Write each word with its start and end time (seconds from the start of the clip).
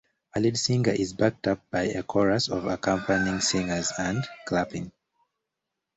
A 0.35 0.39
lead 0.39 0.57
singer 0.57 0.89
is 0.89 1.13
backed 1.13 1.45
up 1.47 1.61
by 1.69 1.83
a 1.83 2.01
chorus 2.01 2.49
of 2.49 2.65
accompanying 2.65 3.39
singers 3.39 3.91
and 3.99 4.23
clapping. 4.47 4.91